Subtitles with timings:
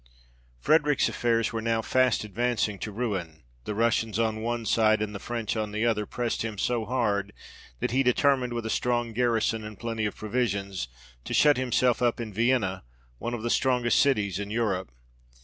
[0.59, 5.19] Frederick's affairs were now fast advancing to ruin; the Russians on one side and the
[5.19, 7.31] French on the other pressed him so hard,
[7.79, 10.87] that he determined, with a strong garrison and plenty of provisions,
[11.23, 12.83] to shut himself up in Vienna,
[13.19, 14.91] one of the strongest cities in Europe.